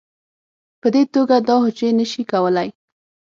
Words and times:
په 0.81 0.87
دې 0.93 1.03
توګه 1.13 1.35
دا 1.47 1.55
حجرې 1.63 1.89
نه 1.99 2.05
شي 2.11 2.23
کولی 2.31 2.69